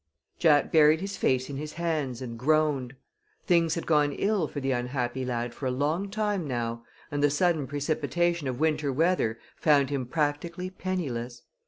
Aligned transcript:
Jack 0.39 0.71
buried 0.71 0.99
his 0.99 1.15
face 1.15 1.47
in 1.47 1.57
his 1.57 1.73
hands 1.73 2.23
and 2.23 2.39
groaned. 2.39 2.95
Things 3.45 3.75
had 3.75 3.85
gone 3.85 4.13
ill 4.13 4.47
for 4.47 4.59
the 4.59 4.71
unhappy 4.71 5.23
lad 5.23 5.53
for 5.53 5.67
a 5.67 5.69
long 5.69 6.09
time 6.09 6.47
now, 6.47 6.83
and 7.11 7.21
the 7.21 7.29
sudden 7.29 7.67
precipitation 7.67 8.47
of 8.47 8.59
winter 8.59 8.91
weather 8.91 9.37
found 9.57 9.91
him 9.91 10.07
practically 10.07 10.71
penniless. 10.71 11.43